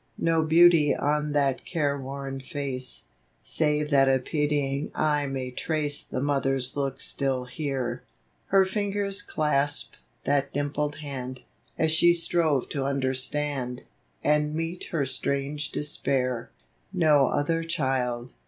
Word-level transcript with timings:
No 0.17 0.41
beauty 0.41 0.95
on 0.95 1.31
that 1.33 1.63
care 1.63 1.95
worn 1.95 2.39
face, 2.39 3.03
Save 3.43 3.91
that 3.91 4.09
a 4.09 4.17
pitying 4.17 4.89
eye 4.95 5.27
may 5.27 5.51
trace 5.51 6.01
The 6.01 6.19
mother's 6.19 6.75
look 6.75 6.99
still 6.99 7.43
there. 7.55 7.77
24 7.77 7.77
GONE 7.77 7.83
TO 7.83 7.99
HEAVEN. 7.99 8.03
Her 8.45 8.65
fingers 8.65 9.21
clasp 9.21 9.93
that 10.23 10.51
dimpled 10.51 10.95
hand, 11.01 11.41
As 11.77 11.91
if 11.91 11.91
she 11.91 12.13
strove 12.15 12.67
to 12.69 12.85
understand 12.85 13.83
And 14.23 14.55
meet 14.55 14.85
her 14.85 15.05
strange 15.05 15.69
despair. 15.71 16.49
Ho 16.99 17.27
other 17.27 17.61
child! 17.63 18.33